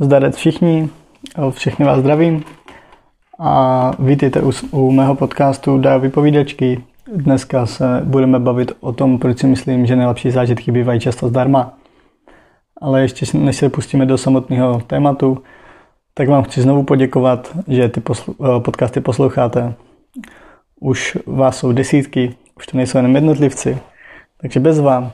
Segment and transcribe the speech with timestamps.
[0.00, 0.88] Zdarec všichni,
[1.50, 2.44] všechny vás zdravím
[3.38, 6.84] a vítejte u, u mého podcastu Dá vypovídačky.
[7.14, 11.78] Dneska se budeme bavit o tom, proč si myslím, že nejlepší zážitky bývají často zdarma.
[12.80, 15.42] Ale ještě než se pustíme do samotného tématu,
[16.14, 19.74] tak vám chci znovu poděkovat, že ty poslu- eh, podcasty posloucháte.
[20.80, 23.78] Už vás jsou desítky, už to nejsou jenom jednotlivci,
[24.40, 25.12] takže bez vám.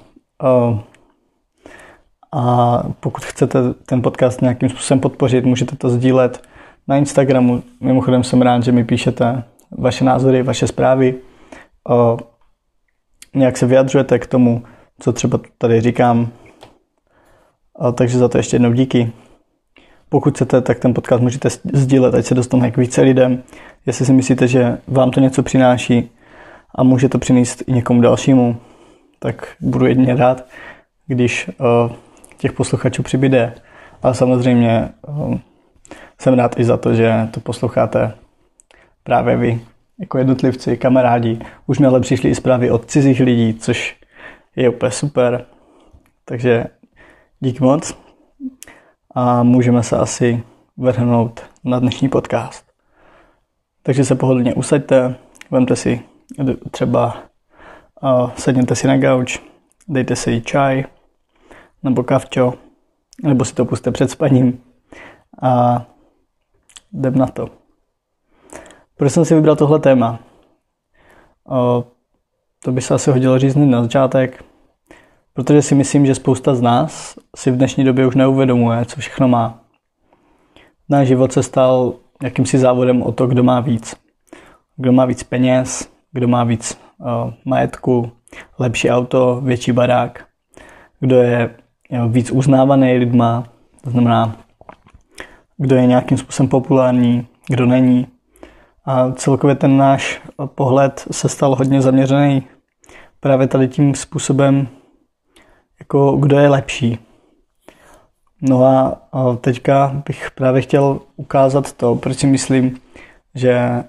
[2.35, 6.43] Uh, a pokud chcete ten podcast nějakým způsobem podpořit, můžete to sdílet
[6.89, 7.63] na Instagramu.
[7.81, 11.15] Mimochodem jsem rád, že mi píšete vaše názory, vaše zprávy.
[11.89, 12.19] O,
[13.35, 14.63] nějak se vyjadřujete k tomu,
[14.99, 16.29] co třeba tady říkám.
[17.73, 19.13] O, takže za to ještě jednou díky.
[20.09, 23.43] Pokud chcete, tak ten podcast můžete sdílet, ať se dostane k více lidem.
[23.87, 26.11] Jestli si myslíte, že vám to něco přináší
[26.75, 28.57] a může to přinést i někomu dalšímu,
[29.19, 30.45] tak budu jedině rád,
[31.07, 31.91] když o,
[32.37, 33.55] těch posluchačů přibyde.
[34.03, 35.41] Ale samozřejmě um,
[36.21, 38.15] jsem rád i za to, že to posloucháte
[39.03, 39.61] právě vy,
[39.99, 41.39] jako jednotlivci, kamarádi.
[41.67, 43.97] Už mi ale přišly i zprávy od cizích lidí, což
[44.57, 45.45] je úplně super.
[46.25, 46.65] Takže
[47.41, 47.99] díky moc
[49.15, 50.43] a můžeme se asi
[50.77, 52.65] vrhnout na dnešní podcast.
[53.83, 55.15] Takže se pohodlně usaďte,
[55.51, 56.01] vemte si
[56.71, 57.17] třeba,
[58.37, 59.41] sedněte si na gauč,
[59.89, 60.85] dejte si čaj,
[61.85, 62.55] nebo kavčo,
[63.23, 64.61] nebo si to puste před spaním
[65.43, 65.85] a
[66.93, 67.51] jdem na to.
[68.97, 70.19] Proč jsem si vybral tohle téma?
[71.49, 71.85] O,
[72.65, 74.45] to by se asi hodilo říct na začátek,
[75.33, 79.29] protože si myslím, že spousta z nás si v dnešní době už neuvědomuje, co všechno
[79.29, 79.61] má.
[80.89, 83.97] Náš život se stal jakýmsi závodem o to, kdo má víc.
[84.77, 88.13] Kdo má víc peněz, kdo má víc o, majetku,
[88.59, 90.25] lepší auto, větší barák,
[91.01, 91.57] kdo je
[92.09, 93.45] víc uznávaný lidma,
[93.81, 94.37] to znamená,
[95.57, 98.07] kdo je nějakým způsobem populární, kdo není.
[98.85, 102.43] A celkově ten náš pohled se stal hodně zaměřený
[103.21, 104.69] právě tady tím způsobem,
[105.79, 106.99] jako kdo je lepší.
[108.43, 109.01] No a
[109.41, 112.81] teďka bych právě chtěl ukázat to, proč si myslím,
[113.35, 113.85] že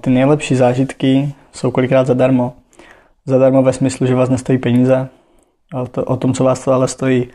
[0.00, 2.52] ty nejlepší zážitky jsou kolikrát zadarmo.
[3.24, 5.08] Zadarmo ve smyslu, že vás nestojí peníze,
[5.72, 7.28] ale to, o tom, co vás to ale stojí,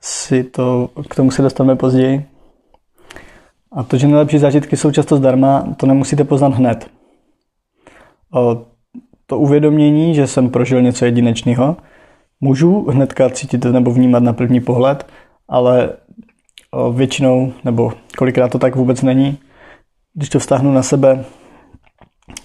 [0.00, 2.26] si to, k tomu se dostaneme později.
[3.72, 6.90] A to, že nejlepší zážitky jsou často zdarma, to nemusíte poznat hned.
[8.34, 8.62] O,
[9.26, 11.76] to uvědomění, že jsem prožil něco jedinečného,
[12.40, 15.06] můžu hnedka cítit nebo vnímat na první pohled,
[15.48, 15.90] ale
[16.70, 19.38] o, většinou, nebo kolikrát to tak vůbec není,
[20.14, 21.24] když to vztáhnu na sebe,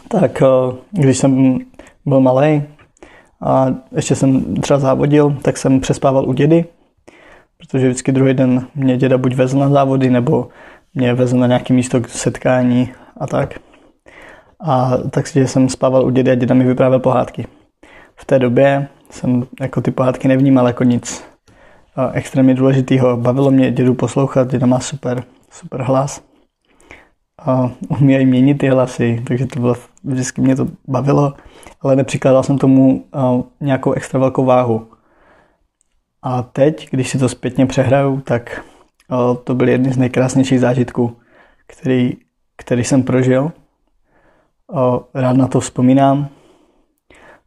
[0.07, 1.59] tak o, když jsem
[2.05, 2.63] byl malý
[3.41, 6.65] a ještě jsem třeba závodil, tak jsem přespával u dědy,
[7.57, 10.47] protože vždycky druhý den mě děda buď vezl na závody, nebo
[10.93, 13.59] mě vezl na nějaké místo k setkání a tak.
[14.59, 17.47] A tak si jsem spával u dědy a děda mi vyprávěl pohádky.
[18.15, 21.23] V té době jsem jako ty pohádky nevnímal jako nic
[22.13, 23.17] extrémně důležitého.
[23.17, 26.28] Bavilo mě dědu poslouchat, děda má super, super hlas.
[27.45, 27.71] A
[28.07, 31.33] i měnit ty hlasy, takže to bylo, vždycky mě to bavilo,
[31.81, 33.05] ale nepřikládal jsem tomu
[33.61, 34.87] nějakou extra velkou váhu.
[36.21, 38.65] A teď, když si to zpětně přehraju, tak
[39.43, 41.17] to byl jedny z nejkrásnějších zážitků,
[41.67, 42.17] který,
[42.57, 43.51] který jsem prožil.
[45.13, 46.27] Rád na to vzpomínám.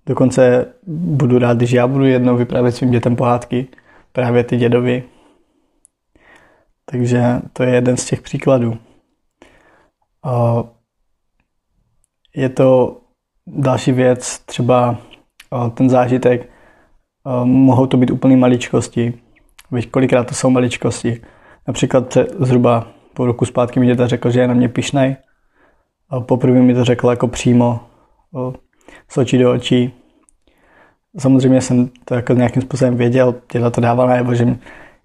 [0.07, 3.67] Dokonce budu rád, když já budu jednou vyprávět svým dětem pohádky,
[4.13, 5.05] právě ty dědovi.
[6.85, 8.79] Takže to je jeden z těch příkladů.
[12.37, 13.01] Je to
[13.47, 14.97] další věc, třeba
[15.75, 16.49] ten zážitek,
[17.45, 19.15] mohou to být úplný maličkosti.
[19.73, 21.23] Víš, kolikrát to jsou maličkosti.
[21.67, 25.17] Například zhruba po roku zpátky mi děta řekl, že je na mě pišnej.
[26.11, 27.81] A poprvé mi to řekl jako přímo,
[29.09, 29.95] z očí do očí.
[31.19, 34.59] Samozřejmě jsem to jako nějakým způsobem věděl, děda to dával najevo, že,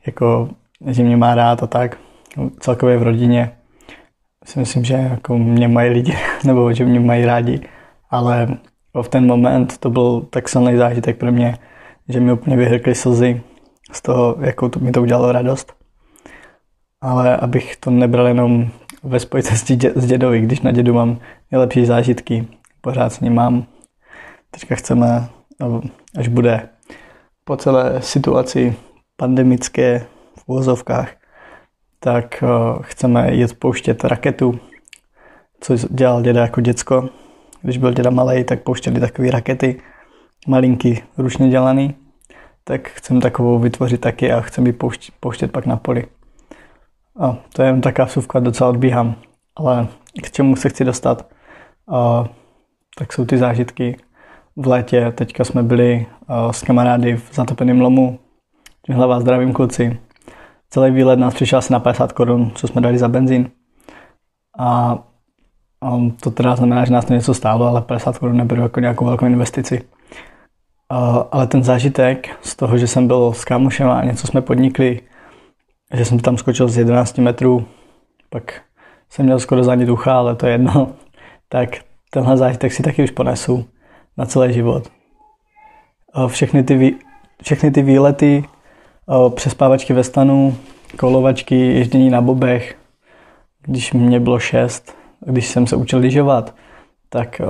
[0.05, 0.49] jako,
[0.87, 1.97] že mě má rád a tak.
[2.59, 3.56] Celkově v rodině
[4.47, 7.61] si myslím, že jako mě mají lidi, nebo že mě mají rádi,
[8.09, 8.47] ale
[9.01, 11.57] v ten moment to byl tak silný zážitek pro mě,
[12.09, 13.41] že mi úplně vyhrkly slzy
[13.91, 15.73] z toho, jakou to, mi to udělalo radost.
[17.01, 18.67] Ale abych to nebral jenom
[19.03, 21.19] ve spojitosti dě, s dědovi, když na dědu mám
[21.51, 22.47] nejlepší zážitky,
[22.81, 23.65] pořád s ním mám.
[24.51, 25.27] Teďka chceme,
[26.17, 26.69] až bude
[27.43, 28.75] po celé situaci
[29.17, 30.05] pandemické
[30.37, 31.09] v uvozovkách,
[31.99, 32.43] tak
[32.81, 34.59] chceme jet pouštět raketu,
[35.59, 37.09] co dělal děda jako děcko.
[37.61, 39.81] Když byl děda malý, tak pouštěli takové rakety,
[40.47, 41.95] malinký, ručně dělaný,
[42.63, 46.05] tak chcem takovou vytvořit taky a chcem ji pouštět, pouštět pak na poli.
[47.19, 49.15] A to je jen taká vsuvka, docela odbíhám.
[49.55, 49.87] Ale
[50.23, 51.27] k čemu se chci dostat,
[51.89, 52.25] a,
[52.97, 53.97] tak jsou ty zážitky.
[54.55, 58.19] V létě teďka jsme byli a, s kamarády v zatopeném lomu.
[58.85, 59.99] Tímhle vás zdravím kluci.
[60.69, 63.51] Celý výlet nás přišel asi na 50 korun, co jsme dali za benzín.
[64.59, 64.97] A,
[65.81, 69.05] a to teda znamená, že nás to něco stálo, ale 50 korun neberu jako nějakou
[69.05, 69.81] velkou investici.
[70.89, 75.01] A, ale ten zážitek z toho, že jsem byl s kámošem a něco jsme podnikli,
[75.93, 77.65] že jsem tam skočil z 11 metrů,
[78.29, 78.61] pak
[79.09, 80.93] jsem měl skoro zánit ucha, ale to je jedno,
[81.49, 81.69] tak
[82.09, 83.65] tenhle zážitek si taky už ponesu
[84.17, 84.91] na celý život.
[86.27, 86.95] Všechny ty,
[87.43, 88.43] všechny ty výlety,
[89.29, 90.57] přespávačky ve stanu,
[90.99, 92.75] kolovačky, ježdění na bobech,
[93.61, 94.95] když mě bylo šest,
[95.25, 96.55] když jsem se učil lyžovat,
[97.09, 97.41] tak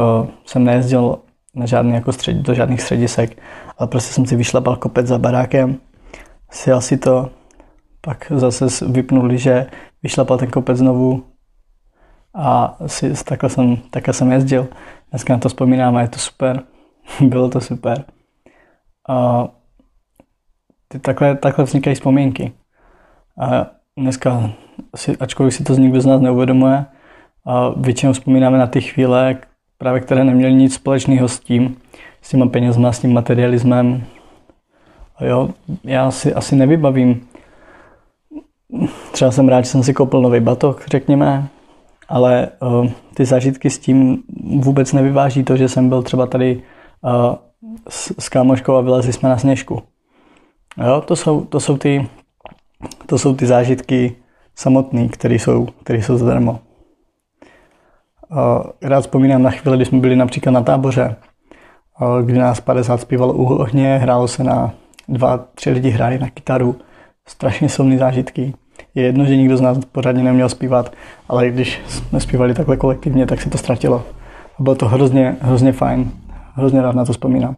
[0.45, 1.19] jsem nejezdil
[1.55, 3.37] na žádný jako střed, do žádných středisek,
[3.77, 5.77] ale prostě jsem si vyšlapal kopec za barákem,
[6.51, 7.29] sjel si to,
[8.01, 9.65] pak zase vypnul lyže,
[10.03, 11.23] vyšlapal ten kopec znovu
[12.33, 14.67] a si, takhle, jsem, takhle jsem jezdil.
[15.09, 16.63] Dneska na to vzpomínám a je to super.
[17.21, 18.05] Bylo to super.
[19.09, 19.47] A
[20.87, 22.51] ty takhle, takhle vznikají vzpomínky.
[23.39, 23.67] A
[23.97, 24.51] dneska,
[24.95, 26.85] si, ačkoliv si to z nikdo z nás neuvědomuje,
[27.45, 29.37] a většinou vzpomínáme na ty chvíle,
[29.77, 31.77] právě které neměly nic společného s tím,
[32.21, 34.03] s těma penězma, s tím materialismem.
[35.15, 35.49] A jo,
[35.83, 37.27] já si asi nevybavím
[39.11, 41.47] třeba jsem rád, že jsem si koupil nový batok, řekněme,
[42.09, 46.61] ale uh, ty zážitky s tím vůbec nevyváží to, že jsem byl třeba tady
[47.01, 47.35] uh,
[47.89, 49.81] s, s kámoškou a vylezli jsme na sněžku.
[50.85, 52.07] Jo, to jsou, to jsou, ty,
[53.05, 54.15] to jsou ty zážitky
[54.55, 56.59] samotné, které jsou, které jsou zadarmo.
[58.81, 61.15] Rád vzpomínám na chvíli, kdy jsme byli například na táboře,
[62.25, 64.73] kdy nás 50 zpívalo u ohně, hrálo se na
[65.07, 66.75] dva, tři lidi hráli na kytaru,
[67.25, 68.53] strašně silné zážitky.
[68.95, 70.91] Je jedno, že nikdo z nás pořádně neměl zpívat,
[71.29, 74.03] ale když jsme zpívali takhle kolektivně, tak se to ztratilo.
[74.59, 76.11] A bylo to hrozně, hrozně fajn.
[76.53, 77.55] Hrozně rád na to vzpomínám.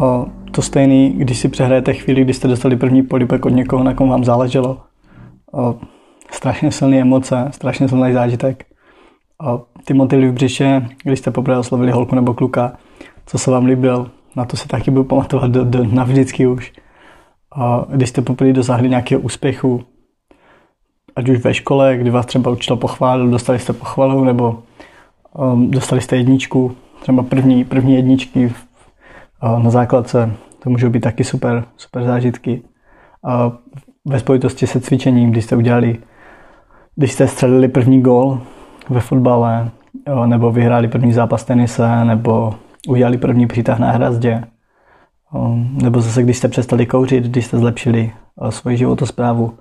[0.00, 3.94] O, to stejný, když si přehrajete chvíli, kdy jste dostali první polibek od někoho, na
[3.94, 4.80] kom vám záleželo.
[5.52, 5.74] O,
[6.30, 8.64] strašně silné emoce, strašně silný zážitek.
[9.46, 12.72] O, ty motivy v břiše, když jste poprvé oslovili holku nebo kluka,
[13.26, 16.72] co se vám líbil, na to si taky budu pamatovat do, do, navždycky už.
[17.52, 19.82] A když jste poprvé dosáhli nějakého úspěchu,
[21.16, 24.62] ať už ve škole, kdy vás třeba učitel pochválil, dostali jste pochvalu, nebo
[25.34, 28.69] um, dostali jste jedničku, třeba první, první jedničky v,
[29.42, 30.30] na základce,
[30.62, 32.62] to můžou být taky super, super zážitky.
[34.04, 35.98] Ve spojitosti se cvičením, když jste udělali,
[36.96, 38.40] když jste střelili první gol
[38.88, 39.70] ve fotbale,
[40.26, 42.54] nebo vyhráli první zápas tenise, nebo
[42.88, 44.44] udělali první přítah na hrazdě,
[45.82, 49.54] nebo zase, když jste přestali kouřit, když jste zlepšili uh, svoji životosprávu.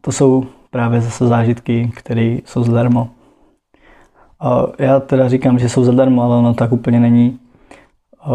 [0.00, 3.08] To jsou právě zase zážitky, které jsou zadarmo.
[4.78, 7.38] Já teda říkám, že jsou zadarmo, ale ono tak úplně není.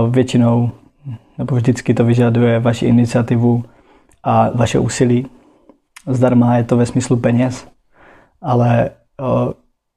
[0.09, 0.71] Většinou
[1.37, 3.63] nebo vždycky to vyžaduje vaši iniciativu
[4.23, 5.27] a vaše úsilí.
[6.07, 7.67] Zdarma je to ve smyslu peněz,
[8.41, 8.89] ale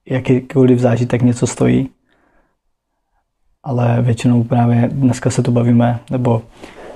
[0.05, 1.89] jakýkoliv zážitek něco stojí
[3.63, 6.41] ale většinou právě dneska se tu bavíme, nebo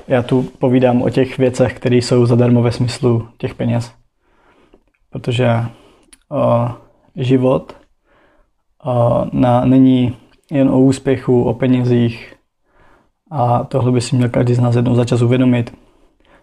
[0.08, 3.94] já tu povídám o těch věcech, které jsou zadarmo ve smyslu těch peněz.
[5.10, 5.50] Protože
[6.32, 6.70] o,
[7.16, 7.78] život
[8.84, 10.18] o, na, není
[10.52, 12.34] jen o úspěchu, o penězích
[13.32, 15.74] a tohle by si měl každý z nás jednou za čas uvědomit,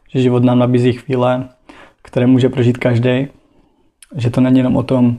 [0.09, 1.49] že život nám nabízí chvíle,
[2.03, 3.29] které může prožít každý,
[4.17, 5.17] že to není jenom o tom,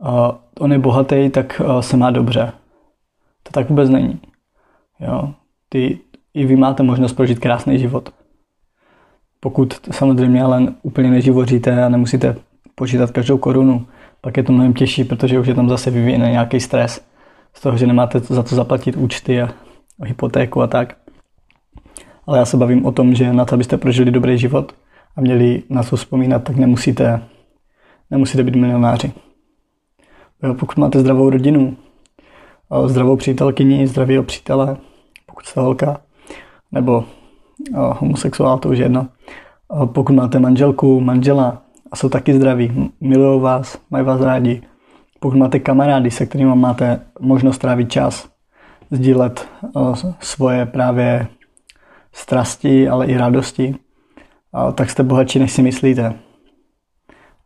[0.00, 2.52] o, on je bohatý, tak o, se má dobře.
[3.42, 4.20] To tak vůbec není.
[5.00, 5.34] Jo.
[5.68, 5.98] Ty,
[6.34, 8.10] I vy máte možnost prožít krásný život.
[9.40, 12.36] Pokud samozřejmě ale úplně neživoříte a nemusíte
[12.74, 13.86] počítat každou korunu,
[14.20, 17.04] pak je to mnohem těžší, protože už je tam zase vyvíjený nějaký stres
[17.54, 19.48] z toho, že nemáte za to zaplatit účty a
[20.02, 20.96] hypotéku a tak.
[22.26, 24.74] Ale já se bavím o tom, že na to, abyste prožili dobrý život
[25.16, 27.22] a měli na co vzpomínat, tak nemusíte,
[28.10, 29.12] nemusíte být milionáři.
[30.58, 31.76] Pokud máte zdravou rodinu,
[32.86, 34.76] zdravou přítelkyni, zdravého přítele,
[35.26, 36.00] pokud jste holka,
[36.72, 37.04] nebo
[37.76, 39.08] homosexuál, to už jedno.
[39.84, 44.62] Pokud máte manželku, manžela a jsou taky zdraví, milují vás, mají vás rádi.
[45.20, 48.28] Pokud máte kamarády, se kterými máte možnost trávit čas,
[48.94, 49.48] sdílet
[50.20, 51.26] svoje právě
[52.12, 53.76] strasti, ale i radosti,
[54.74, 56.14] tak jste bohatší, než si myslíte.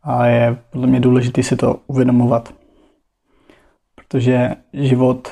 [0.03, 2.53] A je podle mě důležité si to uvědomovat
[4.09, 5.31] protože život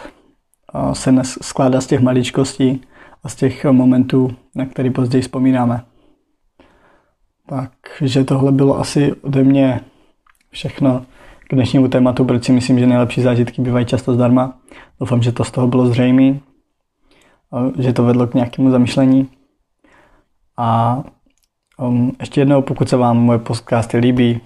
[0.94, 2.82] se skládá z těch maličkostí
[3.24, 5.86] a z těch momentů, na který později vzpomínáme.
[7.48, 9.82] Takže tohle bylo asi ode mě
[10.50, 11.06] všechno
[11.50, 14.58] k dnešnímu tématu, proč si myslím, že nejlepší zážitky bývají často zdarma.
[15.00, 16.40] Doufám, že to z toho bylo zřejmé,
[17.80, 19.30] že to vedlo k nějakému zamyšlení.
[20.58, 21.00] A
[21.78, 24.42] um, ještě jednou, pokud se vám moje podcasty líbí,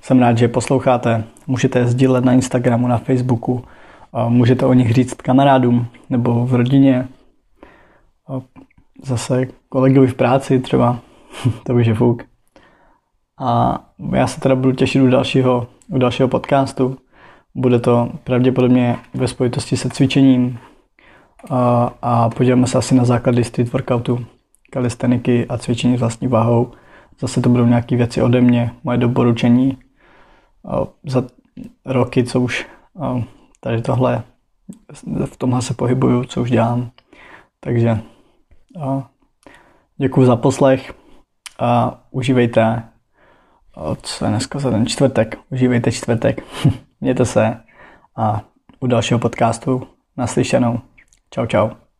[0.00, 1.24] jsem rád, že je posloucháte.
[1.46, 3.64] Můžete je sdílet na Instagramu, na Facebooku,
[4.28, 7.08] můžete o nich říct kamarádům nebo v rodině,
[9.04, 10.98] zase kolegovi v práci třeba,
[11.66, 12.31] to už je fuk.
[13.40, 13.80] A
[14.14, 16.98] já se teda budu těšit u dalšího, u dalšího podcastu.
[17.54, 20.58] Bude to pravděpodobně ve spojitosti se cvičením
[21.50, 24.26] a, a podíváme se asi na základy street workoutu,
[24.70, 26.72] kalisteniky a cvičení s vlastní váhou.
[27.20, 29.78] Zase to budou nějaké věci ode mě, moje doporučení
[30.68, 31.24] a za
[31.84, 32.66] roky, co už
[33.00, 33.22] a
[33.60, 34.22] tady tohle,
[35.24, 36.90] v tomhle se pohybuju, co už dělám.
[37.60, 37.98] Takže
[39.96, 40.94] děkuji za poslech
[41.58, 42.82] a užívejte
[44.02, 45.38] co je dneska za ten čtvrtek.
[45.50, 46.44] Užívejte čtvrtek.
[47.00, 47.56] Mějte se
[48.16, 48.42] a
[48.80, 49.86] u dalšího podcastu
[50.16, 50.80] naslyšenou.
[51.30, 51.81] Čau, čau.